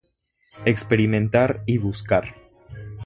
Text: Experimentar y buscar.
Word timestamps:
Experimentar 0.65 1.61
y 1.67 1.77
buscar. 1.77 2.33